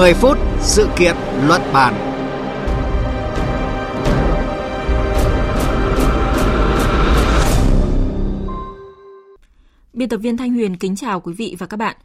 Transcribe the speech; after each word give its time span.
10 0.00 0.14
phút 0.14 0.38
sự 0.60 0.88
kiện 0.98 1.16
luận 1.46 1.60
bàn. 1.72 1.94
Biên 9.92 10.08
tập 10.08 10.16
viên 10.16 10.36
Thanh 10.36 10.52
Huyền 10.52 10.76
kính 10.76 10.96
chào 10.96 11.20
quý 11.20 11.32
vị 11.32 11.56
và 11.58 11.66
các 11.66 11.76
bạn. 11.76 11.96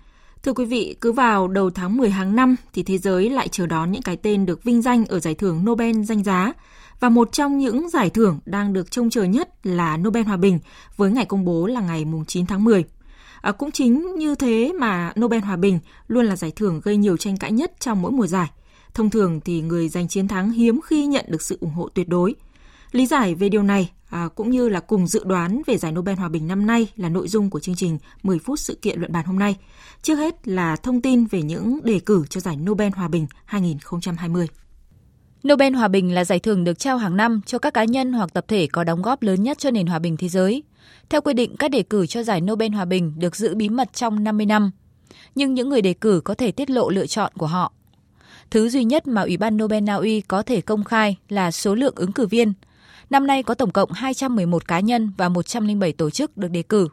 Thưa 0.44 0.54
quý 0.54 0.66
vị, 0.66 0.96
cứ 1.02 1.12
vào 1.12 1.48
đầu 1.48 1.70
tháng 1.70 1.98
10 1.98 2.10
hàng 2.10 2.36
năm 2.36 2.56
thì 2.74 2.84
thế 2.84 2.98
giới 2.98 3.30
lại 3.30 3.48
chờ 3.48 3.66
đón 3.66 3.92
những 3.92 4.02
cái 4.02 4.18
tên 4.18 4.46
được 4.46 4.64
vinh 4.64 4.82
danh 4.82 5.06
ở 5.06 5.20
giải 5.20 5.36
thưởng 5.36 5.66
Nobel 5.66 6.04
danh 6.04 6.24
giá. 6.24 6.54
Và 7.00 7.10
một 7.10 7.32
trong 7.32 7.58
những 7.58 7.90
giải 7.90 8.10
thưởng 8.10 8.40
đang 8.46 8.74
được 8.74 8.92
trông 8.92 9.10
chờ 9.10 9.24
nhất 9.24 9.50
là 9.64 9.98
Nobel 9.98 10.24
Hòa 10.24 10.38
Bình 10.38 10.60
với 10.98 11.12
ngày 11.12 11.26
công 11.26 11.46
bố 11.46 11.68
là 11.68 11.82
ngày 11.82 12.06
9 12.28 12.46
tháng 12.46 12.64
10. 12.64 12.84
À, 13.46 13.52
cũng 13.52 13.72
chính 13.72 14.16
như 14.16 14.36
thế 14.36 14.72
mà 14.80 15.14
Nobel 15.20 15.42
Hòa 15.42 15.56
Bình 15.56 15.80
luôn 16.08 16.26
là 16.26 16.36
giải 16.36 16.52
thưởng 16.56 16.82
gây 16.84 16.98
nhiều 16.98 17.18
tranh 17.18 17.38
cãi 17.38 17.52
nhất 17.52 17.72
trong 17.80 18.02
mỗi 18.02 18.12
mùa 18.12 18.28
giải. 18.28 18.48
Thông 18.94 19.10
thường 19.10 19.40
thì 19.46 19.62
người 19.62 19.90
giành 19.90 20.08
chiến 20.08 20.28
thắng 20.28 20.52
hiếm 20.52 20.80
khi 20.86 21.06
nhận 21.06 21.26
được 21.28 21.42
sự 21.42 21.58
ủng 21.62 21.72
hộ 21.72 21.90
tuyệt 21.90 22.10
đối. 22.10 22.36
Lý 22.92 23.06
giải 23.06 23.36
về 23.36 23.50
điều 23.50 23.64
này 23.64 23.92
à, 24.10 24.30
cũng 24.36 24.52
như 24.52 24.70
là 24.70 24.80
cùng 24.80 25.08
dự 25.08 25.24
đoán 25.24 25.62
về 25.68 25.78
giải 25.78 25.92
Nobel 25.92 26.16
Hòa 26.16 26.30
Bình 26.30 26.48
năm 26.48 26.66
nay 26.66 26.88
là 26.96 27.10
nội 27.10 27.28
dung 27.28 27.50
của 27.50 27.60
chương 27.60 27.76
trình 27.76 27.98
10 28.24 28.40
phút 28.40 28.60
sự 28.60 28.76
kiện 28.82 29.00
luận 29.00 29.12
bàn 29.12 29.26
hôm 29.26 29.40
nay. 29.40 29.58
Trước 30.02 30.16
hết 30.16 30.48
là 30.48 30.76
thông 30.76 31.02
tin 31.02 31.26
về 31.26 31.42
những 31.42 31.80
đề 31.84 32.00
cử 32.00 32.26
cho 32.30 32.40
giải 32.42 32.56
Nobel 32.56 32.92
Hòa 32.96 33.08
Bình 33.08 33.28
2020. 33.46 34.48
Nobel 35.50 35.74
Hòa 35.74 35.88
Bình 35.88 36.14
là 36.14 36.26
giải 36.26 36.40
thưởng 36.40 36.64
được 36.64 36.80
trao 36.80 36.98
hàng 36.98 37.18
năm 37.18 37.42
cho 37.46 37.60
các 37.60 37.74
cá 37.74 37.84
nhân 37.84 38.14
hoặc 38.14 38.34
tập 38.34 38.46
thể 38.48 38.68
có 38.68 38.84
đóng 38.84 39.02
góp 39.02 39.22
lớn 39.22 39.44
nhất 39.44 39.58
cho 39.58 39.72
nền 39.72 39.88
hòa 39.88 40.00
bình 40.00 40.18
thế 40.18 40.30
giới. 40.30 40.64
Theo 41.10 41.22
quy 41.22 41.34
định, 41.34 41.56
các 41.58 41.72
đề 41.72 41.84
cử 41.84 42.08
cho 42.08 42.24
giải 42.24 42.42
Nobel 42.42 42.72
Hòa 42.72 42.86
Bình 42.86 43.14
được 43.18 43.36
giữ 43.36 43.56
bí 43.56 43.70
mật 43.70 43.94
trong 43.94 44.24
50 44.24 44.46
năm. 44.46 44.72
Nhưng 45.36 45.54
những 45.54 45.70
người 45.70 45.82
đề 45.82 45.94
cử 45.94 46.22
có 46.24 46.34
thể 46.34 46.52
tiết 46.52 46.70
lộ 46.70 46.90
lựa 46.90 47.06
chọn 47.06 47.32
của 47.38 47.46
họ. 47.46 47.74
Thứ 48.52 48.70
duy 48.70 48.84
nhất 48.84 49.08
mà 49.08 49.22
Ủy 49.22 49.38
ban 49.38 49.58
Nobel 49.58 49.84
Na 49.84 49.96
Uy 49.96 50.22
có 50.22 50.42
thể 50.42 50.62
công 50.62 50.84
khai 50.84 51.18
là 51.30 51.52
số 51.52 51.76
lượng 51.76 51.96
ứng 51.96 52.12
cử 52.12 52.28
viên. 52.28 52.54
Năm 53.10 53.28
nay 53.28 53.44
có 53.44 53.54
tổng 53.54 53.72
cộng 53.72 53.92
211 53.92 54.68
cá 54.68 54.80
nhân 54.80 55.12
và 55.18 55.30
107 55.30 55.92
tổ 55.92 56.10
chức 56.10 56.38
được 56.38 56.48
đề 56.48 56.62
cử. 56.62 56.88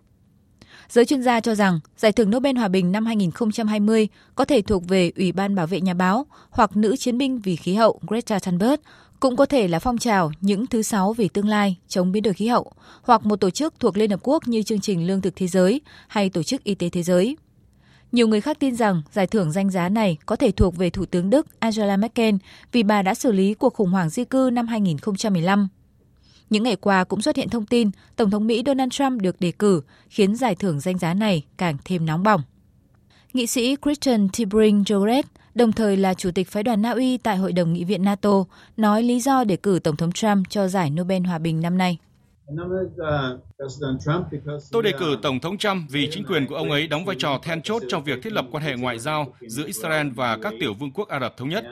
Giới 0.89 1.05
chuyên 1.05 1.23
gia 1.23 1.41
cho 1.41 1.55
rằng 1.55 1.81
Giải 1.97 2.13
thưởng 2.13 2.31
Nobel 2.31 2.57
Hòa 2.57 2.69
bình 2.69 2.93
năm 2.93 3.07
2020 3.07 4.09
có 4.35 4.45
thể 4.45 4.63
thuộc 4.63 4.89
về 4.89 5.13
Ủy 5.17 5.33
ban 5.33 5.55
Bảo 5.55 5.67
vệ 5.67 5.81
Nhà 5.81 5.95
báo 5.95 6.27
hoặc 6.51 6.77
Nữ 6.77 6.97
chiến 6.97 7.19
binh 7.19 7.39
vì 7.39 7.57
khí 7.57 7.75
hậu 7.75 8.01
Greta 8.09 8.39
Thunberg, 8.39 8.81
cũng 9.21 9.37
có 9.37 9.47
thể 9.47 9.69
là 9.69 9.79
phong 9.79 9.99
trào 9.99 10.33
những 10.41 10.67
thứ 10.67 10.83
sáu 10.83 11.13
vì 11.13 11.29
tương 11.29 11.49
lai 11.49 11.77
chống 11.89 12.13
biến 12.13 12.23
đổi 12.23 12.35
khí 12.35 12.47
hậu, 12.47 12.73
hoặc 13.03 13.27
một 13.27 13.37
tổ 13.37 13.51
chức 13.51 13.75
thuộc 13.81 13.97
Liên 13.97 14.11
Hợp 14.11 14.21
Quốc 14.23 14.49
như 14.49 14.63
Chương 14.63 14.81
trình 14.81 15.07
Lương 15.07 15.21
thực 15.21 15.37
Thế 15.37 15.47
giới 15.47 15.81
hay 16.09 16.31
Tổ 16.31 16.43
chức 16.43 16.65
Y 16.65 16.75
tế 16.75 16.89
Thế 16.89 17.03
giới. 17.03 17.37
Nhiều 18.13 18.29
người 18.29 18.41
khác 18.41 18.57
tin 18.61 18.77
rằng 18.77 19.03
giải 19.13 19.27
thưởng 19.27 19.53
danh 19.53 19.71
giá 19.71 19.89
này 19.89 20.19
có 20.27 20.37
thể 20.37 20.51
thuộc 20.51 20.77
về 20.77 20.91
Thủ 20.91 21.05
tướng 21.05 21.31
Đức 21.31 21.47
Angela 21.59 21.97
Merkel 21.97 22.35
vì 22.73 22.83
bà 22.83 23.03
đã 23.03 23.15
xử 23.15 23.33
lý 23.33 23.55
cuộc 23.55 23.75
khủng 23.75 23.91
hoảng 23.91 24.11
di 24.11 24.25
cư 24.25 24.51
năm 24.53 24.67
2015 24.67 25.69
những 26.53 26.63
ngày 26.63 26.77
qua 26.77 27.05
cũng 27.05 27.23
xuất 27.23 27.37
hiện 27.37 27.49
thông 27.49 27.67
tin 27.67 27.91
Tổng 28.17 28.31
thống 28.31 28.47
Mỹ 28.47 28.63
Donald 28.67 28.93
Trump 28.93 29.23
được 29.23 29.41
đề 29.41 29.53
cử, 29.53 29.83
khiến 30.09 30.37
giải 30.37 30.55
thưởng 30.55 30.81
danh 30.81 30.99
giá 30.99 31.15
này 31.15 31.43
càng 31.59 31.77
thêm 31.85 32.07
nóng 32.07 32.23
bỏng. 32.23 32.43
Nghị 33.33 33.47
sĩ 33.47 33.77
Christian 33.83 34.29
Tibring 34.29 34.83
Joret, 34.83 35.23
đồng 35.55 35.73
thời 35.73 35.97
là 35.97 36.15
chủ 36.15 36.31
tịch 36.31 36.49
phái 36.49 36.63
đoàn 36.63 36.83
Na 36.83 36.91
Uy 36.91 37.19
tại 37.19 37.37
Hội 37.37 37.53
đồng 37.53 37.73
Nghị 37.73 37.85
viện 37.85 38.05
NATO, 38.05 38.45
nói 38.77 39.03
lý 39.03 39.21
do 39.21 39.45
đề 39.45 39.57
cử 39.57 39.79
Tổng 39.85 39.97
thống 39.97 40.13
Trump 40.13 40.51
cho 40.51 40.69
giải 40.69 40.91
Nobel 40.91 41.23
Hòa 41.27 41.39
bình 41.39 41.61
năm 41.61 41.79
nay. 41.79 41.99
Tôi 44.71 44.83
đề 44.83 44.93
cử 44.99 45.17
Tổng 45.23 45.41
thống 45.41 45.59
Trump 45.59 45.91
vì 45.91 46.09
chính 46.11 46.25
quyền 46.25 46.47
của 46.47 46.55
ông 46.55 46.71
ấy 46.71 46.87
đóng 46.87 47.05
vai 47.05 47.17
trò 47.19 47.39
then 47.43 47.63
chốt 47.63 47.83
trong 47.89 48.05
việc 48.05 48.23
thiết 48.23 48.33
lập 48.33 48.45
quan 48.51 48.65
hệ 48.65 48.77
ngoại 48.77 48.99
giao 48.99 49.35
giữa 49.41 49.67
Israel 49.67 50.09
và 50.09 50.39
các 50.43 50.53
tiểu 50.61 50.75
vương 50.75 50.91
quốc 50.91 51.09
Ả 51.09 51.21
Rập 51.21 51.37
Thống 51.37 51.49
Nhất. 51.49 51.65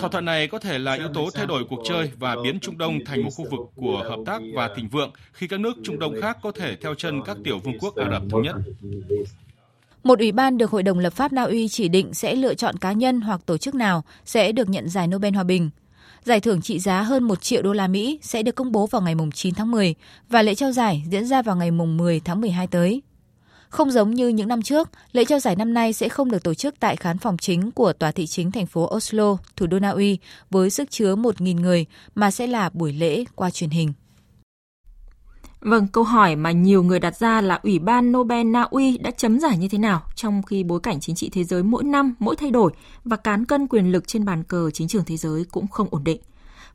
Thỏa 0.00 0.10
thuận 0.10 0.24
này 0.24 0.48
có 0.48 0.58
thể 0.58 0.78
là 0.78 0.92
yếu 0.92 1.08
tố 1.14 1.28
thay 1.34 1.46
đổi 1.46 1.64
cuộc 1.68 1.80
chơi 1.88 2.10
và 2.18 2.36
biến 2.44 2.60
Trung 2.60 2.78
Đông 2.78 2.98
thành 3.04 3.22
một 3.22 3.30
khu 3.36 3.44
vực 3.50 3.60
của 3.76 4.04
hợp 4.08 4.18
tác 4.26 4.42
và 4.54 4.70
thịnh 4.76 4.88
vượng 4.88 5.10
khi 5.32 5.48
các 5.48 5.60
nước 5.60 5.76
Trung 5.82 5.98
Đông 5.98 6.14
khác 6.20 6.38
có 6.42 6.52
thể 6.52 6.76
theo 6.76 6.94
chân 6.94 7.22
các 7.26 7.36
tiểu 7.44 7.58
vương 7.58 7.78
quốc 7.78 7.96
Ả 7.96 8.10
Rập 8.10 8.22
Thống 8.30 8.42
Nhất. 8.42 8.56
Một 10.04 10.18
ủy 10.18 10.32
ban 10.32 10.58
được 10.58 10.70
Hội 10.70 10.82
đồng 10.82 10.98
lập 10.98 11.12
pháp 11.12 11.32
Na 11.32 11.42
Uy 11.42 11.68
chỉ 11.68 11.88
định 11.88 12.14
sẽ 12.14 12.34
lựa 12.34 12.54
chọn 12.54 12.76
cá 12.76 12.92
nhân 12.92 13.20
hoặc 13.20 13.40
tổ 13.46 13.56
chức 13.56 13.74
nào 13.74 14.04
sẽ 14.24 14.52
được 14.52 14.68
nhận 14.68 14.88
giải 14.88 15.06
Nobel 15.06 15.34
Hòa 15.34 15.44
bình. 15.44 15.70
Giải 16.24 16.40
thưởng 16.40 16.62
trị 16.62 16.78
giá 16.78 17.02
hơn 17.02 17.24
1 17.24 17.42
triệu 17.42 17.62
đô 17.62 17.72
la 17.72 17.88
Mỹ 17.88 18.18
sẽ 18.22 18.42
được 18.42 18.54
công 18.54 18.72
bố 18.72 18.86
vào 18.86 19.02
ngày 19.02 19.14
9 19.34 19.54
tháng 19.54 19.70
10 19.70 19.94
và 20.28 20.42
lễ 20.42 20.54
trao 20.54 20.72
giải 20.72 21.02
diễn 21.10 21.26
ra 21.26 21.42
vào 21.42 21.56
ngày 21.56 21.70
10 21.70 22.20
tháng 22.20 22.40
12 22.40 22.66
tới. 22.66 23.02
Không 23.68 23.90
giống 23.90 24.10
như 24.10 24.28
những 24.28 24.48
năm 24.48 24.62
trước, 24.62 24.90
lễ 25.12 25.24
trao 25.24 25.38
giải 25.38 25.56
năm 25.56 25.74
nay 25.74 25.92
sẽ 25.92 26.08
không 26.08 26.30
được 26.30 26.42
tổ 26.42 26.54
chức 26.54 26.74
tại 26.80 26.96
khán 26.96 27.18
phòng 27.18 27.36
chính 27.36 27.70
của 27.70 27.92
tòa 27.92 28.12
thị 28.12 28.26
chính 28.26 28.50
thành 28.50 28.66
phố 28.66 28.90
Oslo, 28.96 29.36
thủ 29.56 29.66
đô 29.66 29.78
Na 29.78 29.90
Uy, 29.90 30.18
với 30.50 30.70
sức 30.70 30.90
chứa 30.90 31.16
1.000 31.16 31.60
người, 31.60 31.86
mà 32.14 32.30
sẽ 32.30 32.46
là 32.46 32.70
buổi 32.72 32.92
lễ 32.92 33.24
qua 33.34 33.50
truyền 33.50 33.70
hình. 33.70 33.92
Vâng, 35.60 35.86
câu 35.92 36.04
hỏi 36.04 36.36
mà 36.36 36.50
nhiều 36.50 36.82
người 36.82 37.00
đặt 37.00 37.16
ra 37.16 37.40
là 37.40 37.60
Ủy 37.62 37.78
ban 37.78 38.12
Nobel 38.12 38.46
Na 38.46 38.62
Uy 38.62 38.98
đã 38.98 39.10
chấm 39.10 39.40
giải 39.40 39.58
như 39.58 39.68
thế 39.68 39.78
nào 39.78 40.02
trong 40.14 40.42
khi 40.42 40.64
bối 40.64 40.80
cảnh 40.80 41.00
chính 41.00 41.14
trị 41.14 41.30
thế 41.32 41.44
giới 41.44 41.62
mỗi 41.62 41.84
năm 41.84 42.14
mỗi 42.18 42.36
thay 42.36 42.50
đổi 42.50 42.72
và 43.04 43.16
cán 43.16 43.44
cân 43.46 43.66
quyền 43.66 43.92
lực 43.92 44.08
trên 44.08 44.24
bàn 44.24 44.42
cờ 44.42 44.70
chính 44.70 44.88
trường 44.88 45.04
thế 45.04 45.16
giới 45.16 45.44
cũng 45.50 45.66
không 45.66 45.88
ổn 45.90 46.04
định. 46.04 46.20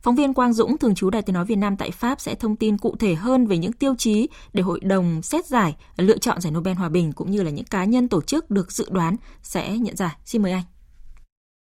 Phóng 0.02 0.16
viên 0.16 0.34
Quang 0.34 0.52
Dũng, 0.52 0.78
thường 0.78 0.94
trú 0.94 1.10
Đài 1.10 1.22
Tiếng 1.22 1.34
Nói 1.34 1.44
Việt 1.44 1.56
Nam 1.56 1.76
tại 1.76 1.90
Pháp 1.90 2.20
sẽ 2.20 2.34
thông 2.34 2.56
tin 2.56 2.78
cụ 2.78 2.96
thể 2.98 3.14
hơn 3.14 3.46
về 3.46 3.58
những 3.58 3.72
tiêu 3.72 3.94
chí 3.98 4.28
để 4.52 4.62
hội 4.62 4.80
đồng 4.80 5.22
xét 5.22 5.46
giải 5.46 5.76
lựa 5.96 6.18
chọn 6.18 6.40
giải 6.40 6.52
Nobel 6.52 6.74
Hòa 6.74 6.88
bình 6.88 7.12
cũng 7.12 7.30
như 7.30 7.42
là 7.42 7.50
những 7.50 7.64
cá 7.64 7.84
nhân 7.84 8.08
tổ 8.08 8.22
chức 8.22 8.50
được 8.50 8.72
dự 8.72 8.86
đoán 8.90 9.16
sẽ 9.42 9.78
nhận 9.78 9.96
giải. 9.96 10.16
Xin 10.24 10.42
mời 10.42 10.52
anh. 10.52 10.64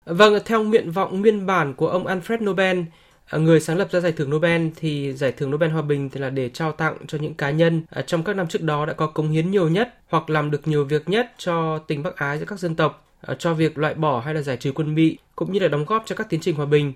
Vâng, 0.06 0.34
theo 0.44 0.62
nguyện 0.62 0.90
vọng 0.90 1.20
nguyên 1.20 1.46
bản 1.46 1.74
của 1.74 1.88
ông 1.88 2.06
Alfred 2.06 2.44
Nobel, 2.44 2.80
À, 3.24 3.38
người 3.38 3.60
sáng 3.60 3.78
lập 3.78 3.88
ra 3.90 4.00
giải 4.00 4.12
thưởng 4.12 4.30
Nobel 4.30 4.68
thì 4.76 5.12
giải 5.12 5.32
thưởng 5.32 5.50
Nobel 5.50 5.70
hòa 5.70 5.82
bình 5.82 6.10
thì 6.10 6.20
là 6.20 6.30
để 6.30 6.48
trao 6.48 6.72
tặng 6.72 6.96
cho 7.06 7.18
những 7.18 7.34
cá 7.34 7.50
nhân 7.50 7.82
à, 7.90 8.02
trong 8.02 8.24
các 8.24 8.36
năm 8.36 8.46
trước 8.48 8.62
đó 8.62 8.86
đã 8.86 8.92
có 8.92 9.06
cống 9.06 9.30
hiến 9.30 9.50
nhiều 9.50 9.68
nhất 9.68 9.94
hoặc 10.08 10.30
làm 10.30 10.50
được 10.50 10.68
nhiều 10.68 10.84
việc 10.84 11.08
nhất 11.08 11.32
cho 11.38 11.78
tình 11.78 12.02
Bắc 12.02 12.16
Ái 12.16 12.38
giữa 12.38 12.44
các 12.44 12.58
dân 12.58 12.74
tộc, 12.74 13.06
à, 13.20 13.34
cho 13.38 13.54
việc 13.54 13.78
loại 13.78 13.94
bỏ 13.94 14.20
hay 14.20 14.34
là 14.34 14.42
giải 14.42 14.56
trừ 14.56 14.72
quân 14.72 14.94
bị 14.94 15.18
cũng 15.36 15.52
như 15.52 15.60
là 15.60 15.68
đóng 15.68 15.84
góp 15.84 16.02
cho 16.06 16.16
các 16.16 16.28
tiến 16.30 16.40
trình 16.40 16.56
hòa 16.56 16.66
bình. 16.66 16.92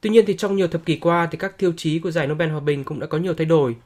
Tuy 0.00 0.10
nhiên 0.10 0.24
thì 0.26 0.36
trong 0.36 0.56
nhiều 0.56 0.68
thập 0.68 0.84
kỷ 0.84 0.96
qua 0.96 1.28
thì 1.30 1.38
các 1.38 1.58
tiêu 1.58 1.72
chí 1.76 1.98
của 1.98 2.10
giải 2.10 2.26
Nobel 2.26 2.50
hòa 2.50 2.60
bình 2.60 2.84
cũng 2.84 3.00
đã 3.00 3.06
có 3.06 3.18
nhiều 3.18 3.34
thay 3.34 3.46
đổi. 3.46 3.76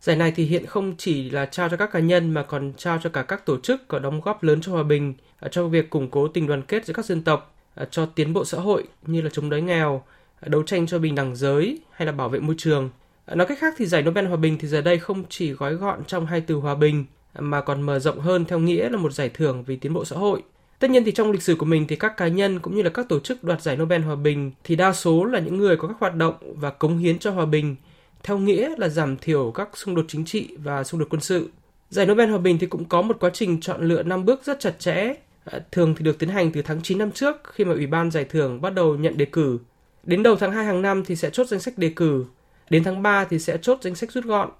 Giải 0.00 0.16
này 0.16 0.32
thì 0.36 0.44
hiện 0.44 0.66
không 0.66 0.94
chỉ 0.98 1.30
là 1.30 1.46
trao 1.46 1.68
cho 1.68 1.76
các 1.76 1.92
cá 1.92 1.98
nhân 1.98 2.30
mà 2.34 2.42
còn 2.42 2.72
trao 2.76 2.98
cho 3.02 3.10
cả 3.10 3.22
các 3.22 3.46
tổ 3.46 3.60
chức 3.60 3.88
có 3.88 3.98
đóng 3.98 4.20
góp 4.20 4.42
lớn 4.42 4.60
cho 4.62 4.72
hòa 4.72 4.82
bình, 4.82 5.14
cho 5.50 5.66
việc 5.68 5.90
củng 5.90 6.10
cố 6.10 6.28
tình 6.28 6.46
đoàn 6.46 6.62
kết 6.62 6.86
giữa 6.86 6.94
các 6.94 7.04
dân 7.04 7.22
tộc, 7.22 7.54
cho 7.90 8.06
tiến 8.06 8.32
bộ 8.32 8.44
xã 8.44 8.58
hội 8.58 8.84
như 9.06 9.20
là 9.20 9.30
chống 9.32 9.50
đói 9.50 9.62
nghèo, 9.62 10.02
đấu 10.46 10.62
tranh 10.62 10.86
cho 10.86 10.98
bình 10.98 11.14
đẳng 11.14 11.36
giới 11.36 11.78
hay 11.92 12.06
là 12.06 12.12
bảo 12.12 12.28
vệ 12.28 12.40
môi 12.40 12.54
trường. 12.58 12.90
À, 13.26 13.34
nói 13.34 13.46
cách 13.46 13.58
khác 13.60 13.74
thì 13.76 13.86
giải 13.86 14.02
Nobel 14.02 14.26
Hòa 14.26 14.36
bình 14.36 14.58
thì 14.58 14.68
giờ 14.68 14.80
đây 14.80 14.98
không 14.98 15.24
chỉ 15.28 15.52
gói 15.52 15.74
gọn 15.74 16.04
trong 16.06 16.26
hai 16.26 16.40
từ 16.40 16.54
hòa 16.54 16.74
bình 16.74 17.04
mà 17.38 17.60
còn 17.60 17.82
mở 17.82 17.98
rộng 17.98 18.20
hơn 18.20 18.44
theo 18.44 18.58
nghĩa 18.58 18.88
là 18.88 18.98
một 18.98 19.12
giải 19.12 19.28
thưởng 19.28 19.64
vì 19.66 19.76
tiến 19.76 19.92
bộ 19.92 20.04
xã 20.04 20.16
hội. 20.16 20.42
Tất 20.78 20.90
nhiên 20.90 21.04
thì 21.04 21.12
trong 21.12 21.30
lịch 21.30 21.42
sử 21.42 21.54
của 21.54 21.66
mình 21.66 21.86
thì 21.86 21.96
các 21.96 22.16
cá 22.16 22.28
nhân 22.28 22.58
cũng 22.58 22.76
như 22.76 22.82
là 22.82 22.90
các 22.90 23.08
tổ 23.08 23.20
chức 23.20 23.44
đoạt 23.44 23.62
giải 23.62 23.76
Nobel 23.76 24.02
Hòa 24.02 24.16
bình 24.16 24.52
thì 24.64 24.76
đa 24.76 24.92
số 24.92 25.24
là 25.24 25.38
những 25.38 25.58
người 25.58 25.76
có 25.76 25.88
các 25.88 25.96
hoạt 26.00 26.14
động 26.14 26.34
và 26.56 26.70
cống 26.70 26.98
hiến 26.98 27.18
cho 27.18 27.30
hòa 27.30 27.46
bình 27.46 27.76
theo 28.22 28.38
nghĩa 28.38 28.74
là 28.78 28.88
giảm 28.88 29.16
thiểu 29.16 29.50
các 29.50 29.68
xung 29.74 29.94
đột 29.94 30.04
chính 30.08 30.24
trị 30.24 30.48
và 30.58 30.84
xung 30.84 31.00
đột 31.00 31.06
quân 31.10 31.20
sự. 31.20 31.50
Giải 31.90 32.06
Nobel 32.06 32.30
Hòa 32.30 32.38
bình 32.38 32.58
thì 32.58 32.66
cũng 32.66 32.84
có 32.84 33.02
một 33.02 33.16
quá 33.20 33.30
trình 33.32 33.60
chọn 33.60 33.88
lựa 33.88 34.02
năm 34.02 34.24
bước 34.24 34.44
rất 34.44 34.60
chặt 34.60 34.78
chẽ, 34.78 35.14
à, 35.44 35.58
thường 35.72 35.94
thì 35.94 36.04
được 36.04 36.18
tiến 36.18 36.28
hành 36.28 36.52
từ 36.52 36.62
tháng 36.62 36.82
9 36.82 36.98
năm 36.98 37.10
trước 37.10 37.36
khi 37.44 37.64
mà 37.64 37.72
Ủy 37.72 37.86
ban 37.86 38.10
giải 38.10 38.24
thưởng 38.24 38.60
bắt 38.60 38.74
đầu 38.74 38.96
nhận 38.96 39.16
đề 39.16 39.24
cử 39.24 39.58
Đến 40.04 40.22
đầu 40.22 40.36
tháng 40.36 40.52
2 40.52 40.64
hàng 40.64 40.82
năm 40.82 41.04
thì 41.04 41.16
sẽ 41.16 41.30
chốt 41.30 41.46
danh 41.46 41.60
sách 41.60 41.78
đề 41.78 41.92
cử. 41.96 42.24
Đến 42.70 42.84
tháng 42.84 43.02
3 43.02 43.24
thì 43.24 43.38
sẽ 43.38 43.58
chốt 43.62 43.78
danh 43.82 43.94
sách 43.94 44.12
rút 44.12 44.24
gọn. 44.24 44.50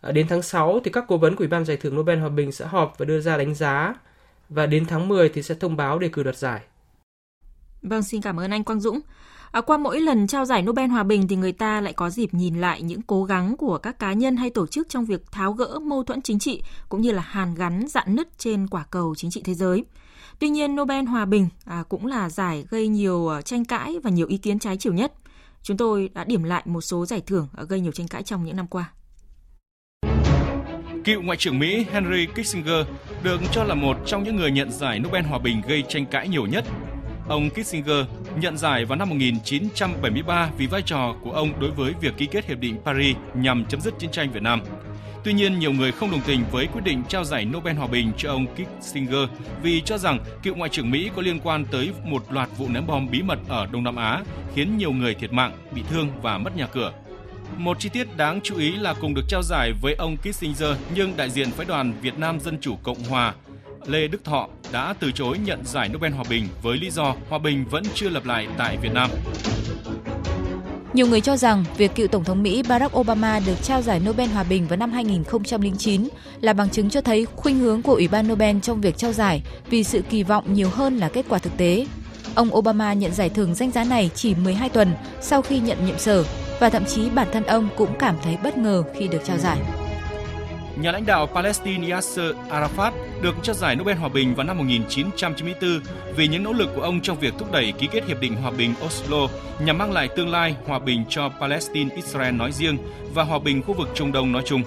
À, 0.00 0.12
đến 0.12 0.26
tháng 0.28 0.42
6 0.42 0.80
thì 0.84 0.90
các 0.90 1.04
cố 1.08 1.16
vấn 1.16 1.36
của 1.36 1.42
Ủy 1.42 1.48
ban 1.48 1.64
giải 1.64 1.76
thưởng 1.76 1.96
Nobel 1.96 2.18
Hòa 2.18 2.28
bình 2.28 2.52
sẽ 2.52 2.66
họp 2.66 2.94
và 2.98 3.04
đưa 3.04 3.20
ra 3.20 3.36
đánh 3.36 3.54
giá. 3.54 3.94
Và 4.48 4.66
đến 4.66 4.86
tháng 4.86 5.08
10 5.08 5.28
thì 5.28 5.42
sẽ 5.42 5.54
thông 5.54 5.76
báo 5.76 5.98
đề 5.98 6.08
cử 6.08 6.22
đoạt 6.22 6.36
giải. 6.36 6.60
Vâng, 7.82 8.02
xin 8.02 8.20
cảm 8.20 8.40
ơn 8.40 8.50
anh 8.50 8.64
Quang 8.64 8.80
Dũng. 8.80 9.00
À, 9.52 9.60
qua 9.60 9.76
mỗi 9.76 10.00
lần 10.00 10.26
trao 10.26 10.44
giải 10.44 10.62
Nobel 10.62 10.90
Hòa 10.90 11.02
bình 11.02 11.28
thì 11.28 11.36
người 11.36 11.52
ta 11.52 11.80
lại 11.80 11.92
có 11.92 12.10
dịp 12.10 12.34
nhìn 12.34 12.60
lại 12.60 12.82
những 12.82 13.02
cố 13.02 13.24
gắng 13.24 13.56
của 13.56 13.78
các 13.78 13.98
cá 13.98 14.12
nhân 14.12 14.36
hay 14.36 14.50
tổ 14.50 14.66
chức 14.66 14.88
trong 14.88 15.04
việc 15.04 15.32
tháo 15.32 15.52
gỡ 15.52 15.78
mâu 15.78 16.04
thuẫn 16.04 16.22
chính 16.22 16.38
trị 16.38 16.62
cũng 16.88 17.00
như 17.00 17.12
là 17.12 17.22
hàn 17.22 17.54
gắn 17.54 17.84
dạn 17.88 18.16
nứt 18.16 18.38
trên 18.38 18.66
quả 18.66 18.84
cầu 18.90 19.14
chính 19.14 19.30
trị 19.30 19.42
thế 19.44 19.54
giới. 19.54 19.84
Tuy 20.40 20.48
nhiên, 20.48 20.76
Nobel 20.76 21.04
Hòa 21.04 21.24
bình 21.24 21.48
à, 21.64 21.84
cũng 21.88 22.06
là 22.06 22.30
giải 22.30 22.64
gây 22.70 22.88
nhiều 22.88 23.28
à, 23.28 23.42
tranh 23.42 23.64
cãi 23.64 23.96
và 24.02 24.10
nhiều 24.10 24.26
ý 24.26 24.36
kiến 24.36 24.58
trái 24.58 24.76
chiều 24.76 24.92
nhất. 24.92 25.12
Chúng 25.62 25.76
tôi 25.76 26.10
đã 26.14 26.24
điểm 26.24 26.42
lại 26.42 26.62
một 26.66 26.80
số 26.80 27.06
giải 27.06 27.20
thưởng 27.26 27.48
à, 27.56 27.64
gây 27.68 27.80
nhiều 27.80 27.92
tranh 27.92 28.08
cãi 28.08 28.22
trong 28.22 28.44
những 28.44 28.56
năm 28.56 28.66
qua. 28.66 28.92
Cựu 31.04 31.22
Ngoại 31.22 31.36
trưởng 31.36 31.58
Mỹ 31.58 31.86
Henry 31.92 32.26
Kissinger 32.26 32.86
được 33.22 33.40
cho 33.52 33.64
là 33.64 33.74
một 33.74 33.96
trong 34.06 34.24
những 34.24 34.36
người 34.36 34.50
nhận 34.50 34.72
giải 34.72 34.98
Nobel 34.98 35.24
Hòa 35.24 35.38
bình 35.38 35.62
gây 35.68 35.84
tranh 35.88 36.06
cãi 36.06 36.28
nhiều 36.28 36.46
nhất. 36.46 36.64
Ông 37.28 37.50
Kissinger 37.50 38.06
nhận 38.40 38.56
giải 38.56 38.84
vào 38.84 38.98
năm 38.98 39.08
1973 39.08 40.50
vì 40.58 40.66
vai 40.66 40.82
trò 40.82 41.14
của 41.22 41.32
ông 41.32 41.60
đối 41.60 41.70
với 41.70 41.94
việc 42.00 42.16
ký 42.16 42.26
kết 42.26 42.46
Hiệp 42.46 42.58
định 42.58 42.76
Paris 42.84 43.16
nhằm 43.34 43.64
chấm 43.68 43.80
dứt 43.80 43.98
chiến 43.98 44.10
tranh 44.10 44.32
Việt 44.32 44.42
Nam. 44.42 44.60
Tuy 45.24 45.32
nhiên, 45.32 45.58
nhiều 45.58 45.72
người 45.72 45.92
không 45.92 46.10
đồng 46.10 46.20
tình 46.26 46.44
với 46.52 46.66
quyết 46.66 46.84
định 46.84 47.02
trao 47.08 47.24
giải 47.24 47.44
Nobel 47.44 47.76
Hòa 47.76 47.86
bình 47.86 48.12
cho 48.16 48.30
ông 48.30 48.46
Kissinger 48.46 49.28
vì 49.62 49.80
cho 49.80 49.98
rằng 49.98 50.18
cựu 50.42 50.54
Ngoại 50.54 50.70
trưởng 50.70 50.90
Mỹ 50.90 51.10
có 51.16 51.22
liên 51.22 51.40
quan 51.40 51.64
tới 51.64 51.92
một 52.04 52.32
loạt 52.32 52.48
vụ 52.58 52.68
ném 52.68 52.86
bom 52.86 53.10
bí 53.10 53.22
mật 53.22 53.38
ở 53.48 53.66
Đông 53.72 53.84
Nam 53.84 53.96
Á, 53.96 54.22
khiến 54.54 54.78
nhiều 54.78 54.92
người 54.92 55.14
thiệt 55.14 55.32
mạng, 55.32 55.52
bị 55.74 55.82
thương 55.90 56.08
và 56.22 56.38
mất 56.38 56.56
nhà 56.56 56.66
cửa. 56.66 56.92
Một 57.56 57.80
chi 57.80 57.88
tiết 57.88 58.16
đáng 58.16 58.40
chú 58.44 58.56
ý 58.56 58.70
là 58.70 58.94
cùng 59.00 59.14
được 59.14 59.24
trao 59.28 59.42
giải 59.42 59.72
với 59.82 59.94
ông 59.94 60.16
Kissinger, 60.16 60.76
nhưng 60.94 61.16
đại 61.16 61.30
diện 61.30 61.50
phái 61.50 61.66
đoàn 61.66 61.92
Việt 62.02 62.18
Nam 62.18 62.40
Dân 62.40 62.58
Chủ 62.60 62.76
Cộng 62.82 63.02
Hòa 63.02 63.34
Lê 63.86 64.08
Đức 64.08 64.24
Thọ 64.24 64.48
đã 64.72 64.94
từ 65.00 65.12
chối 65.12 65.38
nhận 65.38 65.64
giải 65.64 65.88
Nobel 65.88 66.12
Hòa 66.12 66.24
bình 66.30 66.48
với 66.62 66.78
lý 66.78 66.90
do 66.90 67.14
hòa 67.28 67.38
bình 67.38 67.64
vẫn 67.70 67.82
chưa 67.94 68.08
lập 68.08 68.26
lại 68.26 68.48
tại 68.58 68.76
Việt 68.82 68.92
Nam. 68.94 69.10
Nhiều 70.92 71.06
người 71.06 71.20
cho 71.20 71.36
rằng 71.36 71.64
việc 71.76 71.94
cựu 71.94 72.08
Tổng 72.08 72.24
thống 72.24 72.42
Mỹ 72.42 72.62
Barack 72.68 72.96
Obama 72.98 73.40
được 73.46 73.62
trao 73.62 73.82
giải 73.82 74.00
Nobel 74.00 74.28
Hòa 74.28 74.42
bình 74.42 74.66
vào 74.68 74.76
năm 74.76 74.92
2009 74.92 76.08
là 76.40 76.52
bằng 76.52 76.70
chứng 76.70 76.90
cho 76.90 77.00
thấy 77.00 77.26
khuynh 77.36 77.58
hướng 77.58 77.82
của 77.82 77.94
Ủy 77.94 78.08
ban 78.08 78.28
Nobel 78.28 78.56
trong 78.62 78.80
việc 78.80 78.96
trao 78.96 79.12
giải 79.12 79.42
vì 79.70 79.84
sự 79.84 80.02
kỳ 80.10 80.22
vọng 80.22 80.54
nhiều 80.54 80.68
hơn 80.68 80.98
là 80.98 81.08
kết 81.08 81.26
quả 81.28 81.38
thực 81.38 81.56
tế. 81.56 81.86
Ông 82.34 82.54
Obama 82.54 82.92
nhận 82.92 83.12
giải 83.12 83.28
thưởng 83.28 83.54
danh 83.54 83.70
giá 83.70 83.84
này 83.84 84.10
chỉ 84.14 84.34
12 84.34 84.68
tuần 84.68 84.92
sau 85.20 85.42
khi 85.42 85.60
nhận 85.60 85.86
nhiệm 85.86 85.98
sở 85.98 86.24
và 86.60 86.70
thậm 86.70 86.84
chí 86.84 87.10
bản 87.10 87.28
thân 87.32 87.44
ông 87.44 87.68
cũng 87.76 87.90
cảm 87.98 88.16
thấy 88.22 88.36
bất 88.44 88.58
ngờ 88.58 88.82
khi 88.98 89.08
được 89.08 89.20
trao 89.24 89.38
giải. 89.38 89.79
Nhà 90.80 90.92
lãnh 90.92 91.06
đạo 91.06 91.26
Palestine 91.26 91.90
Yasser 91.90 92.34
Arafat 92.50 92.92
được 93.22 93.34
trao 93.42 93.54
giải 93.54 93.76
Nobel 93.76 93.96
Hòa 93.96 94.08
bình 94.08 94.34
vào 94.34 94.46
năm 94.46 94.58
1994 94.58 95.80
vì 96.16 96.28
những 96.28 96.42
nỗ 96.42 96.52
lực 96.52 96.70
của 96.74 96.82
ông 96.82 97.00
trong 97.00 97.18
việc 97.18 97.34
thúc 97.38 97.52
đẩy 97.52 97.72
ký 97.72 97.88
kết 97.92 98.04
Hiệp 98.06 98.20
định 98.20 98.36
Hòa 98.36 98.50
bình 98.50 98.74
Oslo 98.86 99.28
nhằm 99.64 99.78
mang 99.78 99.92
lại 99.92 100.08
tương 100.16 100.30
lai 100.30 100.54
hòa 100.66 100.78
bình 100.78 101.04
cho 101.08 101.28
Palestine 101.40 101.94
Israel 101.96 102.34
nói 102.34 102.52
riêng 102.52 102.78
và 103.14 103.22
hòa 103.22 103.38
bình 103.38 103.62
khu 103.62 103.74
vực 103.74 103.88
Trung 103.94 104.12
Đông 104.12 104.32
nói 104.32 104.42
chung. 104.46 104.62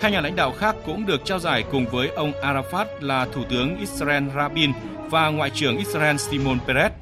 Hai 0.00 0.12
nhà 0.12 0.20
lãnh 0.20 0.36
đạo 0.36 0.52
khác 0.58 0.76
cũng 0.86 1.06
được 1.06 1.24
trao 1.24 1.38
giải 1.38 1.64
cùng 1.70 1.86
với 1.86 2.08
ông 2.08 2.32
Arafat 2.32 2.86
là 3.00 3.26
Thủ 3.32 3.44
tướng 3.50 3.78
Israel 3.78 4.24
Rabin 4.36 4.72
và 5.10 5.28
Ngoại 5.28 5.50
trưởng 5.50 5.78
Israel 5.78 6.16
Simon 6.16 6.58
Peres. 6.66 6.92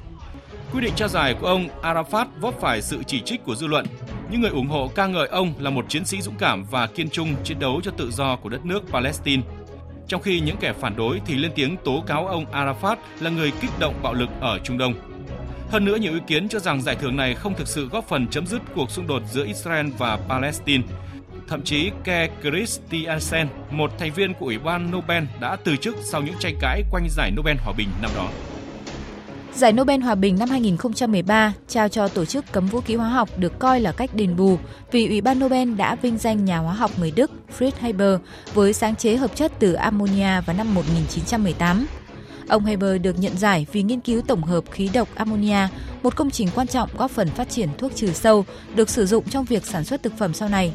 Quyết 0.71 0.81
định 0.81 0.93
trao 0.95 1.07
giải 1.07 1.35
của 1.41 1.47
ông 1.47 1.67
Arafat 1.81 2.25
vấp 2.39 2.53
phải 2.61 2.81
sự 2.81 3.03
chỉ 3.07 3.21
trích 3.21 3.45
của 3.45 3.55
dư 3.55 3.67
luận 3.67 3.85
những 4.29 4.41
người 4.41 4.49
ủng 4.49 4.67
hộ 4.67 4.91
ca 4.95 5.07
ngợi 5.07 5.27
ông 5.27 5.53
là 5.59 5.69
một 5.69 5.85
chiến 5.89 6.05
sĩ 6.05 6.21
dũng 6.21 6.35
cảm 6.35 6.63
và 6.63 6.87
kiên 6.87 7.09
trung 7.09 7.35
chiến 7.43 7.59
đấu 7.59 7.81
cho 7.83 7.91
tự 7.91 8.11
do 8.11 8.35
của 8.35 8.49
đất 8.49 8.65
nước 8.65 8.83
Palestine. 8.91 9.43
Trong 10.07 10.21
khi 10.21 10.39
những 10.39 10.57
kẻ 10.57 10.73
phản 10.73 10.95
đối 10.95 11.21
thì 11.25 11.35
lên 11.35 11.51
tiếng 11.55 11.77
tố 11.85 12.03
cáo 12.07 12.27
ông 12.27 12.45
Arafat 12.51 12.95
là 13.19 13.29
người 13.29 13.51
kích 13.61 13.71
động 13.79 13.93
bạo 14.03 14.13
lực 14.13 14.29
ở 14.39 14.59
Trung 14.63 14.77
Đông. 14.77 14.93
Hơn 15.69 15.85
nữa, 15.85 15.95
nhiều 15.95 16.13
ý 16.13 16.19
kiến 16.27 16.49
cho 16.49 16.59
rằng 16.59 16.81
giải 16.81 16.95
thưởng 16.95 17.15
này 17.15 17.35
không 17.35 17.53
thực 17.55 17.67
sự 17.67 17.87
góp 17.87 18.07
phần 18.07 18.27
chấm 18.27 18.47
dứt 18.47 18.61
cuộc 18.75 18.91
xung 18.91 19.07
đột 19.07 19.21
giữa 19.31 19.45
Israel 19.45 19.87
và 19.97 20.17
Palestine. 20.29 20.83
Thậm 21.47 21.61
chí 21.61 21.91
Ke 22.03 22.29
Christiansen, 22.43 23.47
một 23.71 23.91
thành 23.99 24.13
viên 24.13 24.33
của 24.33 24.45
Ủy 24.45 24.57
ban 24.57 24.91
Nobel 24.91 25.23
đã 25.39 25.55
từ 25.55 25.75
chức 25.75 25.95
sau 26.01 26.21
những 26.21 26.35
tranh 26.39 26.55
cãi 26.59 26.83
quanh 26.91 27.07
giải 27.09 27.31
Nobel 27.37 27.57
Hòa 27.57 27.73
bình 27.77 27.87
năm 28.01 28.11
đó. 28.15 28.29
Giải 29.55 29.73
Nobel 29.73 30.01
Hòa 30.01 30.15
bình 30.15 30.35
năm 30.39 30.49
2013 30.49 31.53
trao 31.67 31.89
cho 31.89 32.07
tổ 32.07 32.25
chức 32.25 32.45
cấm 32.51 32.67
vũ 32.67 32.81
khí 32.81 32.95
hóa 32.95 33.09
học 33.09 33.29
được 33.37 33.59
coi 33.59 33.79
là 33.79 33.91
cách 33.91 34.09
đền 34.15 34.35
bù 34.35 34.57
vì 34.91 35.07
Ủy 35.07 35.21
ban 35.21 35.39
Nobel 35.39 35.73
đã 35.73 35.95
vinh 35.95 36.17
danh 36.17 36.45
nhà 36.45 36.57
hóa 36.57 36.73
học 36.73 36.91
người 36.99 37.11
Đức 37.11 37.31
Fritz 37.59 37.71
Haber 37.79 38.19
với 38.53 38.73
sáng 38.73 38.95
chế 38.95 39.15
hợp 39.15 39.35
chất 39.35 39.51
từ 39.59 39.73
ammonia 39.73 40.41
vào 40.45 40.57
năm 40.57 40.73
1918. 40.73 41.87
Ông 42.47 42.65
Haber 42.65 43.01
được 43.01 43.19
nhận 43.19 43.37
giải 43.37 43.65
vì 43.71 43.83
nghiên 43.83 43.99
cứu 43.99 44.21
tổng 44.21 44.43
hợp 44.43 44.63
khí 44.71 44.89
độc 44.93 45.07
ammonia, 45.15 45.67
một 46.03 46.15
công 46.15 46.31
trình 46.31 46.49
quan 46.55 46.67
trọng 46.67 46.89
góp 46.97 47.11
phần 47.11 47.29
phát 47.29 47.49
triển 47.49 47.69
thuốc 47.77 47.95
trừ 47.95 48.13
sâu 48.13 48.45
được 48.75 48.89
sử 48.89 49.05
dụng 49.05 49.29
trong 49.29 49.45
việc 49.45 49.65
sản 49.65 49.83
xuất 49.83 50.03
thực 50.03 50.17
phẩm 50.17 50.33
sau 50.33 50.49
này. 50.49 50.73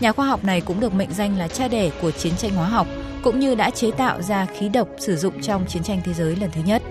Nhà 0.00 0.12
khoa 0.12 0.26
học 0.26 0.44
này 0.44 0.60
cũng 0.60 0.80
được 0.80 0.94
mệnh 0.94 1.12
danh 1.12 1.38
là 1.38 1.48
cha 1.48 1.68
đẻ 1.68 1.90
của 2.02 2.10
chiến 2.10 2.32
tranh 2.36 2.54
hóa 2.54 2.68
học, 2.68 2.86
cũng 3.22 3.40
như 3.40 3.54
đã 3.54 3.70
chế 3.70 3.90
tạo 3.90 4.22
ra 4.22 4.46
khí 4.46 4.68
độc 4.68 4.88
sử 4.98 5.16
dụng 5.16 5.42
trong 5.42 5.66
chiến 5.66 5.82
tranh 5.82 6.00
thế 6.04 6.14
giới 6.14 6.36
lần 6.36 6.50
thứ 6.54 6.60
nhất. 6.66 6.82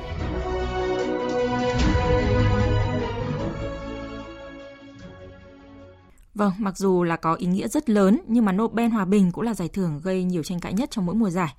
Vâng, 6.37 6.51
mặc 6.57 6.77
dù 6.77 7.03
là 7.03 7.15
có 7.15 7.33
ý 7.33 7.47
nghĩa 7.47 7.67
rất 7.67 7.89
lớn 7.89 8.19
nhưng 8.27 8.45
mà 8.45 8.51
Nobel 8.51 8.89
Hòa 8.89 9.05
bình 9.05 9.31
cũng 9.31 9.43
là 9.43 9.53
giải 9.53 9.67
thưởng 9.67 10.01
gây 10.03 10.23
nhiều 10.23 10.43
tranh 10.43 10.59
cãi 10.59 10.73
nhất 10.73 10.91
trong 10.91 11.05
mỗi 11.05 11.15
mùa 11.15 11.29
giải. 11.29 11.53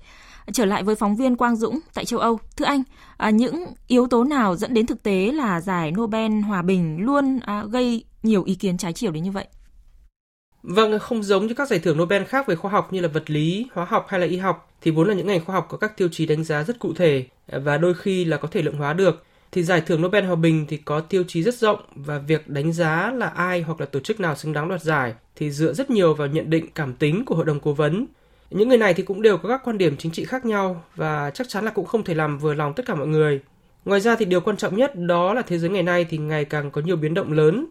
Trở 0.53 0.65
lại 0.65 0.83
với 0.83 0.95
phóng 0.95 1.15
viên 1.15 1.35
Quang 1.35 1.55
Dũng 1.55 1.79
tại 1.93 2.05
châu 2.05 2.19
Âu, 2.19 2.39
thưa 2.57 2.65
anh, 2.65 2.83
à, 3.17 3.29
những 3.29 3.65
yếu 3.87 4.07
tố 4.07 4.23
nào 4.23 4.55
dẫn 4.55 4.73
đến 4.73 4.85
thực 4.85 5.03
tế 5.03 5.31
là 5.31 5.61
giải 5.61 5.91
Nobel 5.91 6.31
Hòa 6.41 6.61
bình 6.61 6.97
luôn 6.99 7.39
à, 7.39 7.63
gây 7.69 8.03
nhiều 8.23 8.43
ý 8.43 8.55
kiến 8.55 8.77
trái 8.77 8.93
chiều 8.93 9.11
đến 9.11 9.23
như 9.23 9.31
vậy? 9.31 9.47
Vâng, 10.63 10.99
không 10.99 11.23
giống 11.23 11.47
như 11.47 11.53
các 11.53 11.67
giải 11.67 11.79
thưởng 11.79 11.97
Nobel 11.97 12.23
khác 12.23 12.47
về 12.47 12.55
khoa 12.55 12.71
học 12.71 12.93
như 12.93 13.01
là 13.01 13.07
vật 13.07 13.29
lý, 13.29 13.67
hóa 13.73 13.85
học 13.85 14.05
hay 14.09 14.19
là 14.19 14.25
y 14.25 14.37
học 14.37 14.71
thì 14.81 14.91
vốn 14.91 15.07
là 15.07 15.13
những 15.13 15.27
ngành 15.27 15.45
khoa 15.45 15.55
học 15.55 15.65
có 15.69 15.77
các 15.77 15.97
tiêu 15.97 16.07
chí 16.11 16.25
đánh 16.25 16.43
giá 16.43 16.63
rất 16.63 16.79
cụ 16.79 16.93
thể 16.93 17.25
và 17.47 17.77
đôi 17.77 17.93
khi 17.93 18.25
là 18.25 18.37
có 18.37 18.47
thể 18.51 18.61
lượng 18.61 18.77
hóa 18.77 18.93
được 18.93 19.23
thì 19.51 19.63
giải 19.63 19.81
thưởng 19.81 20.01
Nobel 20.01 20.25
Hòa 20.25 20.35
bình 20.35 20.65
thì 20.69 20.77
có 20.77 20.99
tiêu 20.99 21.23
chí 21.27 21.43
rất 21.43 21.55
rộng 21.55 21.79
và 21.95 22.17
việc 22.17 22.49
đánh 22.49 22.73
giá 22.73 23.11
là 23.11 23.27
ai 23.27 23.61
hoặc 23.61 23.79
là 23.79 23.85
tổ 23.85 23.99
chức 23.99 24.19
nào 24.19 24.35
xứng 24.35 24.53
đáng 24.53 24.69
đoạt 24.69 24.81
giải 24.81 25.13
thì 25.35 25.51
dựa 25.51 25.73
rất 25.73 25.89
nhiều 25.89 26.13
vào 26.13 26.27
nhận 26.27 26.49
định 26.49 26.65
cảm 26.75 26.93
tính 26.93 27.25
của 27.25 27.35
hội 27.35 27.45
đồng 27.45 27.59
cố 27.59 27.73
vấn. 27.73 28.05
Những 28.49 28.69
người 28.69 28.77
này 28.77 28.93
thì 28.93 29.03
cũng 29.03 29.21
đều 29.21 29.37
có 29.37 29.49
các 29.49 29.61
quan 29.63 29.77
điểm 29.77 29.97
chính 29.97 30.11
trị 30.11 30.25
khác 30.25 30.45
nhau 30.45 30.83
và 30.95 31.31
chắc 31.33 31.49
chắn 31.49 31.65
là 31.65 31.71
cũng 31.71 31.85
không 31.85 32.03
thể 32.03 32.13
làm 32.13 32.37
vừa 32.37 32.53
lòng 32.53 32.73
tất 32.73 32.85
cả 32.85 32.95
mọi 32.95 33.07
người. 33.07 33.39
Ngoài 33.85 34.01
ra 34.01 34.15
thì 34.15 34.25
điều 34.25 34.41
quan 34.41 34.57
trọng 34.57 34.77
nhất 34.77 34.95
đó 34.95 35.33
là 35.33 35.41
thế 35.41 35.57
giới 35.57 35.69
ngày 35.69 35.83
nay 35.83 36.05
thì 36.09 36.17
ngày 36.17 36.45
càng 36.45 36.71
có 36.71 36.81
nhiều 36.81 36.95
biến 36.95 37.13
động 37.13 37.31
lớn 37.31 37.65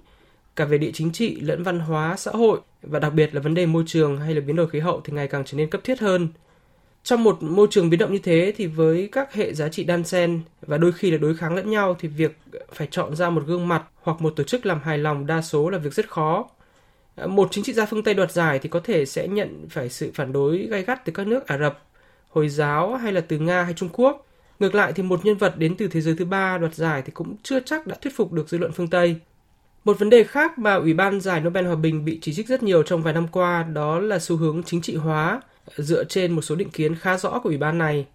cả 0.56 0.64
về 0.64 0.78
địa 0.78 0.90
chính 0.94 1.12
trị 1.12 1.40
lẫn 1.40 1.62
văn 1.62 1.80
hóa, 1.80 2.16
xã 2.16 2.30
hội 2.30 2.60
và 2.82 2.98
đặc 2.98 3.12
biệt 3.14 3.34
là 3.34 3.40
vấn 3.40 3.54
đề 3.54 3.66
môi 3.66 3.84
trường 3.86 4.18
hay 4.18 4.34
là 4.34 4.40
biến 4.40 4.56
đổi 4.56 4.68
khí 4.68 4.78
hậu 4.78 5.00
thì 5.04 5.12
ngày 5.12 5.28
càng 5.28 5.44
trở 5.44 5.56
nên 5.58 5.70
cấp 5.70 5.80
thiết 5.84 6.00
hơn. 6.00 6.28
Trong 7.08 7.24
một 7.24 7.42
môi 7.42 7.66
trường 7.70 7.90
biến 7.90 8.00
động 8.00 8.12
như 8.12 8.18
thế 8.18 8.52
thì 8.56 8.66
với 8.66 9.08
các 9.12 9.34
hệ 9.34 9.54
giá 9.54 9.68
trị 9.68 9.84
đan 9.84 10.04
xen 10.04 10.40
và 10.60 10.78
đôi 10.78 10.92
khi 10.92 11.10
là 11.10 11.18
đối 11.18 11.36
kháng 11.36 11.54
lẫn 11.54 11.70
nhau 11.70 11.96
thì 11.98 12.08
việc 12.08 12.38
phải 12.72 12.88
chọn 12.90 13.16
ra 13.16 13.30
một 13.30 13.42
gương 13.46 13.68
mặt 13.68 13.82
hoặc 14.02 14.20
một 14.20 14.32
tổ 14.36 14.44
chức 14.44 14.66
làm 14.66 14.80
hài 14.80 14.98
lòng 14.98 15.26
đa 15.26 15.42
số 15.42 15.70
là 15.70 15.78
việc 15.78 15.94
rất 15.94 16.10
khó. 16.10 16.48
Một 17.26 17.48
chính 17.50 17.64
trị 17.64 17.72
gia 17.72 17.86
phương 17.86 18.02
Tây 18.02 18.14
đoạt 18.14 18.32
giải 18.32 18.58
thì 18.58 18.68
có 18.68 18.80
thể 18.80 19.06
sẽ 19.06 19.28
nhận 19.28 19.66
phải 19.70 19.88
sự 19.88 20.10
phản 20.14 20.32
đối 20.32 20.58
gay 20.58 20.82
gắt 20.82 21.04
từ 21.04 21.12
các 21.12 21.26
nước 21.26 21.46
Ả 21.46 21.58
Rập, 21.58 21.84
Hồi 22.28 22.48
giáo 22.48 22.96
hay 22.96 23.12
là 23.12 23.20
từ 23.20 23.38
Nga 23.38 23.62
hay 23.62 23.74
Trung 23.74 23.88
Quốc. 23.92 24.26
Ngược 24.58 24.74
lại 24.74 24.92
thì 24.92 25.02
một 25.02 25.24
nhân 25.24 25.36
vật 25.36 25.58
đến 25.58 25.74
từ 25.76 25.88
thế 25.88 26.00
giới 26.00 26.14
thứ 26.18 26.24
ba 26.24 26.58
đoạt 26.58 26.74
giải 26.74 27.02
thì 27.02 27.12
cũng 27.14 27.36
chưa 27.42 27.60
chắc 27.60 27.86
đã 27.86 27.96
thuyết 28.00 28.16
phục 28.16 28.32
được 28.32 28.48
dư 28.48 28.58
luận 28.58 28.72
phương 28.72 28.90
Tây. 28.90 29.16
Một 29.84 29.98
vấn 29.98 30.10
đề 30.10 30.24
khác 30.24 30.58
mà 30.58 30.74
Ủy 30.74 30.94
ban 30.94 31.20
giải 31.20 31.40
Nobel 31.40 31.66
Hòa 31.66 31.76
bình 31.76 32.04
bị 32.04 32.18
chỉ 32.22 32.34
trích 32.34 32.48
rất 32.48 32.62
nhiều 32.62 32.82
trong 32.82 33.02
vài 33.02 33.14
năm 33.14 33.28
qua 33.28 33.62
đó 33.62 33.98
là 33.98 34.18
xu 34.18 34.36
hướng 34.36 34.62
chính 34.62 34.82
trị 34.82 34.96
hóa 34.96 35.40
dựa 35.76 36.04
trên 36.04 36.32
một 36.32 36.42
số 36.42 36.54
định 36.54 36.70
kiến 36.70 36.94
khá 36.94 37.18
rõ 37.18 37.30
của 37.30 37.48
ủy 37.48 37.58
ban 37.58 37.78
này, 37.78 38.06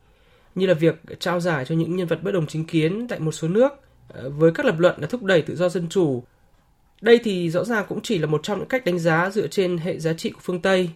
như 0.55 0.65
là 0.65 0.73
việc 0.73 0.95
trao 1.19 1.39
giải 1.39 1.65
cho 1.65 1.75
những 1.75 1.95
nhân 1.95 2.07
vật 2.07 2.23
bất 2.23 2.31
đồng 2.31 2.47
chính 2.47 2.65
kiến 2.65 3.07
tại 3.07 3.19
một 3.19 3.31
số 3.31 3.47
nước 3.47 3.73
ờ, 4.07 4.29
với 4.29 4.51
các 4.51 4.65
lập 4.65 4.79
luận 4.79 5.01
là 5.01 5.07
thúc 5.07 5.23
đẩy 5.23 5.41
tự 5.41 5.55
do 5.55 5.69
dân 5.69 5.89
chủ. 5.89 6.23
Đây 7.01 7.19
thì 7.23 7.49
rõ 7.49 7.63
ràng 7.63 7.85
cũng 7.89 8.01
chỉ 8.01 8.17
là 8.17 8.27
một 8.27 8.43
trong 8.43 8.59
những 8.59 8.67
cách 8.67 8.85
đánh 8.85 8.99
giá 8.99 9.29
dựa 9.29 9.47
trên 9.47 9.77
hệ 9.77 9.99
giá 9.99 10.13
trị 10.13 10.29
của 10.29 10.39
phương 10.43 10.61
Tây 10.61 10.89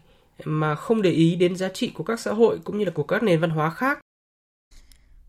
mà 0.43 0.75
không 0.75 1.01
để 1.01 1.11
ý 1.11 1.35
đến 1.35 1.55
giá 1.55 1.69
trị 1.69 1.91
của 1.93 2.03
các 2.03 2.19
xã 2.19 2.33
hội 2.33 2.59
cũng 2.63 2.77
như 2.77 2.85
là 2.85 2.91
của 2.91 3.03
các 3.03 3.23
nền 3.23 3.39
văn 3.39 3.49
hóa 3.49 3.69
khác. 3.69 3.99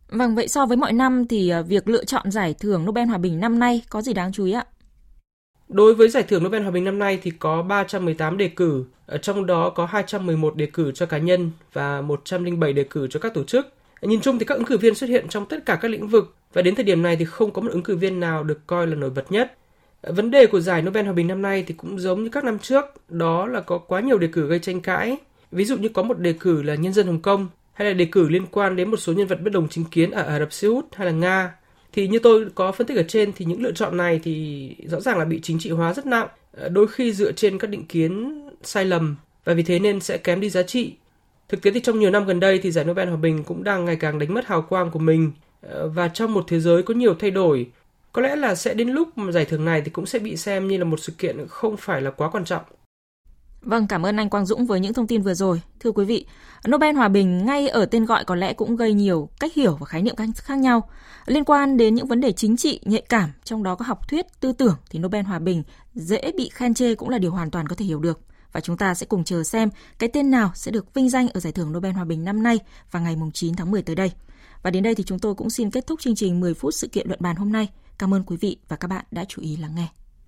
Vâng, 0.09 0.35
vậy 0.35 0.49
so 0.49 0.67
với 0.67 0.77
mọi 0.77 0.93
năm 0.93 1.27
thì 1.29 1.49
ờ, 1.49 1.63
việc 1.63 1.89
lựa 1.89 2.05
chọn 2.05 2.31
giải 2.31 2.55
thưởng 2.55 2.85
Nobel 2.85 3.09
Hòa 3.09 3.19
bình 3.19 3.41
năm 3.41 3.59
nay 3.59 3.83
có 3.89 4.03
gì 4.03 4.13
đáng 4.13 4.33
chú 4.33 4.45
ý 4.45 4.53
ạ? 4.53 4.65
Đối 5.69 5.95
với 5.95 6.09
giải 6.09 6.23
thưởng 6.23 6.45
Nobel 6.45 6.63
Hòa 6.63 6.71
bình 6.71 6.85
năm 6.85 6.99
nay 6.99 7.19
thì 7.23 7.31
có 7.31 7.63
318 7.63 8.37
đề 8.37 8.49
cử, 8.49 8.85
ở 9.07 9.19
trong 9.19 9.47
đó 9.47 9.71
có 9.71 9.87
211 9.87 10.57
đề 10.57 10.67
cử 10.67 10.93
cho 10.93 11.07
cá 11.07 11.19
nhân 11.19 11.51
và 11.73 12.01
107 12.01 12.73
đề 12.73 12.85
cử 12.85 13.07
cho 13.11 13.21
các 13.21 13.35
tổ 13.35 13.45
chức. 13.45 13.67
Nhìn 14.03 14.21
chung 14.21 14.39
thì 14.39 14.45
các 14.45 14.55
ứng 14.55 14.65
cử 14.65 14.79
viên 14.79 14.95
xuất 14.95 15.11
hiện 15.11 15.29
trong 15.29 15.47
tất 15.47 15.67
cả 15.67 15.79
các 15.83 15.91
lĩnh 15.91 16.09
vực 16.09 16.35
và 16.53 16.63
đến 16.63 16.75
thời 16.75 16.85
điểm 16.85 17.03
này 17.03 17.17
thì 17.17 17.25
không 17.25 17.51
có 17.51 17.63
một 17.63 17.71
ứng 17.73 17.83
cử 17.83 17.97
viên 17.97 18.21
nào 18.21 18.45
được 18.45 18.67
coi 18.67 18.87
là 18.87 18.95
nổi 18.95 19.11
bật 19.11 19.33
nhất. 19.33 19.57
Vấn 20.03 20.31
đề 20.31 20.47
của 20.47 20.61
giải 20.61 20.83
Nobel 20.83 21.05
Hòa 21.05 21.15
bình 21.15 21.27
năm 21.27 21.43
nay 21.43 21.65
thì 21.67 21.75
cũng 21.75 21.99
giống 21.99 22.23
như 22.23 22.29
các 22.29 22.45
năm 22.45 22.59
trước, 22.59 22.85
đó 23.09 23.47
là 23.47 23.61
có 23.61 23.79
quá 23.79 24.01
nhiều 24.01 24.19
đề 24.19 24.27
cử 24.27 24.47
gây 24.47 24.59
tranh 24.59 24.81
cãi. 24.81 25.17
Ví 25.53 25.65
dụ 25.65 25.77
như 25.77 25.89
có 25.89 26.03
một 26.03 26.19
đề 26.19 26.33
cử 26.33 26.63
là 26.63 26.75
nhân 26.75 26.93
dân 26.93 27.07
Hồng 27.07 27.23
Kông, 27.23 27.49
hay 27.73 27.89
là 27.89 27.95
đề 27.95 28.05
cử 28.05 28.29
liên 28.29 28.47
quan 28.47 28.77
đến 28.77 28.91
một 28.91 28.97
số 28.97 29.13
nhân 29.13 29.27
vật 29.27 29.41
bất 29.43 29.53
đồng 29.53 29.69
chính 29.69 29.85
kiến 29.85 30.11
ở 30.11 30.23
Ả 30.23 30.39
Rập 30.39 30.53
Xê 30.53 30.69
Út 30.69 30.85
hay 30.93 31.07
là 31.07 31.13
Nga, 31.13 31.53
thì 31.93 32.09
như 32.09 32.19
tôi 32.19 32.47
có 32.55 32.73
phân 32.73 32.87
tích 32.87 32.97
ở 32.97 33.03
trên 33.03 33.33
thì 33.37 33.45
những 33.45 33.63
lựa 33.63 33.73
chọn 33.73 33.97
này 33.97 34.21
thì 34.23 34.71
rõ 34.85 35.01
ràng 35.01 35.19
là 35.19 35.25
bị 35.25 35.41
chính 35.43 35.59
trị 35.59 35.71
hóa 35.71 35.95
rất 35.95 36.07
nặng, 36.07 36.29
ờ, 36.53 36.69
đôi 36.69 36.89
khi 36.89 37.13
dựa 37.13 37.33
trên 37.33 37.59
các 37.59 37.71
định 37.71 37.87
kiến 37.87 38.43
sai 38.63 38.85
lầm 38.85 39.17
và 39.45 39.55
vì 39.55 39.63
thế 39.63 39.79
nên 39.79 40.01
sẽ 40.01 40.19
kém 40.19 40.41
đi 40.41 40.51
giá 40.51 40.63
trị. 40.63 40.95
Thực 41.49 41.63
tế 41.63 41.71
thì 41.71 41.81
trong 41.81 41.99
nhiều 41.99 42.11
năm 42.11 42.27
gần 42.27 42.41
đây 42.41 42.59
thì 42.59 42.71
giải 42.71 42.85
Nobel 42.85 43.09
Hòa 43.09 43.17
bình 43.17 43.45
cũng 43.45 43.65
đang 43.65 43.85
ngày 43.85 43.97
càng 43.97 44.19
đánh 44.19 44.35
mất 44.35 44.47
hào 44.47 44.63
quang 44.63 44.91
của 44.91 44.99
mình 44.99 45.33
ờ, 45.63 45.89
và 45.89 46.09
trong 46.09 46.35
một 46.35 46.45
thế 46.49 46.61
giới 46.61 46.83
có 46.83 46.95
nhiều 46.95 47.15
thay 47.15 47.31
đổi, 47.31 47.67
có 48.13 48.23
lẽ 48.23 48.37
là 48.37 48.55
sẽ 48.55 48.75
đến 48.75 48.89
lúc 48.89 49.19
mà 49.19 49.33
giải 49.33 49.45
thưởng 49.45 49.65
này 49.65 49.83
thì 49.85 49.91
cũng 49.91 50.07
sẽ 50.07 50.19
bị 50.19 50.37
xem 50.37 50.69
như 50.69 50.79
là 50.79 50.85
một 50.85 51.01
sự 51.01 51.13
kiện 51.19 51.47
không 51.49 51.77
phải 51.77 52.03
là 52.03 52.11
quá 52.11 52.31
quan 52.31 52.45
trọng. 52.45 52.63
Vâng, 53.69 53.87
cảm 53.87 54.07
ơn 54.07 54.17
anh 54.17 54.31
Quang 54.31 54.47
Dũng 54.47 54.67
với 54.67 54.81
những 54.81 54.95
thông 54.95 55.07
tin 55.07 55.23
vừa 55.23 55.35
rồi. 55.35 55.63
Thưa 55.81 55.93
quý 55.93 56.05
vị, 56.05 56.27
Nobel 56.71 56.97
Hòa 56.97 57.09
bình 57.09 57.47
ngay 57.47 57.69
ở 57.69 57.87
tên 57.87 58.05
gọi 58.05 58.25
có 58.25 58.35
lẽ 58.35 58.53
cũng 58.53 58.77
gây 58.77 58.93
nhiều 58.93 59.29
cách 59.41 59.55
hiểu 59.55 59.77
và 59.81 59.87
khái 59.87 60.03
niệm 60.03 60.15
khác 60.35 60.59
nhau. 60.59 60.89
Liên 61.27 61.45
quan 61.45 61.77
đến 61.77 61.95
những 61.95 62.07
vấn 62.07 62.21
đề 62.21 62.33
chính 62.33 62.57
trị 62.57 62.81
nhạy 62.85 63.03
cảm, 63.09 63.31
trong 63.45 63.63
đó 63.63 63.75
có 63.75 63.85
học 63.85 64.09
thuyết, 64.09 64.27
tư 64.41 64.53
tưởng 64.53 64.77
thì 64.91 64.99
Nobel 64.99 65.25
Hòa 65.25 65.39
bình 65.39 65.63
dễ 65.95 66.33
bị 66.37 66.51
khen 66.53 66.75
chê 66.75 66.95
cũng 66.95 67.09
là 67.09 67.19
điều 67.19 67.31
hoàn 67.31 67.51
toàn 67.51 67.69
có 67.69 67.77
thể 67.77 67.85
hiểu 67.85 68.01
được. 68.01 68.21
Và 68.53 68.61
chúng 68.61 68.77
ta 68.77 68.95
sẽ 68.95 69.07
cùng 69.07 69.25
chờ 69.25 69.43
xem 69.43 69.71
cái 69.99 70.11
tên 70.13 70.31
nào 70.31 70.51
sẽ 70.55 70.71
được 70.71 70.95
vinh 70.95 71.11
danh 71.11 71.29
ở 71.29 71.41
Giải 71.41 71.53
thưởng 71.53 71.73
Nobel 71.73 71.93
Hòa 71.93 72.05
bình 72.05 72.25
năm 72.25 72.43
nay 72.43 72.59
vào 72.91 73.03
ngày 73.03 73.17
9 73.35 73.55
tháng 73.57 73.71
10 73.71 73.83
tới 73.83 73.97
đây. 73.97 74.13
Và 74.63 74.71
đến 74.71 74.83
đây 74.83 74.95
thì 74.95 75.05
chúng 75.05 75.19
tôi 75.19 75.35
cũng 75.35 75.51
xin 75.51 75.71
kết 75.71 75.87
thúc 75.87 76.01
chương 76.01 76.15
trình 76.15 76.41
10 76.41 76.55
phút 76.55 76.75
sự 76.75 76.89
kiện 76.89 77.09
luận 77.09 77.21
bàn 77.23 77.37
hôm 77.37 77.53
nay. 77.53 77.69
Cảm 77.99 78.15
ơn 78.15 78.23
quý 78.23 78.37
vị 78.37 78.57
và 78.69 78.77
các 78.77 78.89
bạn 78.89 79.05
đã 79.11 79.25
chú 79.29 79.43
ý 79.43 79.57
lắng 79.57 79.75
nghe. 79.77 79.89